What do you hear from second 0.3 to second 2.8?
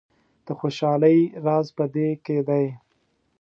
د خوشحالۍ راز په دې کې دی.